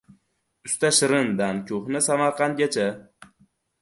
[0.69, 2.87] «Usta Shirin»dan ko‘hna Samarqandgacha